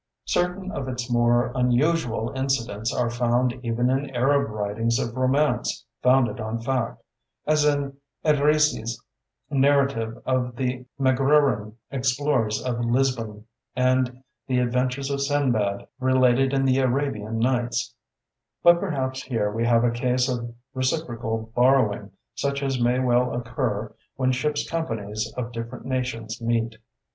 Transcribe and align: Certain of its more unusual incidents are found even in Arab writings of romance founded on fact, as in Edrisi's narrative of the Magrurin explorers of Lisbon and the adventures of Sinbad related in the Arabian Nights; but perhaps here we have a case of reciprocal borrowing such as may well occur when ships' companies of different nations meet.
Certain 0.25 0.71
of 0.71 0.87
its 0.87 1.11
more 1.11 1.51
unusual 1.53 2.31
incidents 2.35 2.91
are 2.91 3.11
found 3.11 3.53
even 3.61 3.91
in 3.91 4.09
Arab 4.15 4.49
writings 4.49 4.97
of 4.97 5.15
romance 5.15 5.85
founded 6.01 6.39
on 6.39 6.59
fact, 6.59 7.03
as 7.45 7.65
in 7.65 7.95
Edrisi's 8.25 8.99
narrative 9.51 10.17
of 10.25 10.55
the 10.55 10.87
Magrurin 10.99 11.75
explorers 11.91 12.59
of 12.65 12.83
Lisbon 12.83 13.45
and 13.75 14.23
the 14.47 14.57
adventures 14.57 15.11
of 15.11 15.21
Sinbad 15.21 15.85
related 15.99 16.51
in 16.51 16.65
the 16.65 16.79
Arabian 16.79 17.37
Nights; 17.37 17.93
but 18.63 18.79
perhaps 18.79 19.21
here 19.21 19.51
we 19.51 19.67
have 19.67 19.83
a 19.83 19.91
case 19.91 20.27
of 20.27 20.55
reciprocal 20.73 21.51
borrowing 21.53 22.09
such 22.33 22.63
as 22.63 22.81
may 22.81 22.97
well 22.97 23.35
occur 23.35 23.93
when 24.15 24.31
ships' 24.31 24.67
companies 24.67 25.31
of 25.37 25.51
different 25.51 25.85
nations 25.85 26.41
meet. 26.41 26.77